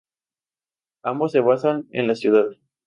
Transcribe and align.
Ambos 1.03 1.31
se 1.31 1.41
basan 1.41 1.85
en 1.91 2.07
la 2.07 2.15
ciudad. 2.15 2.47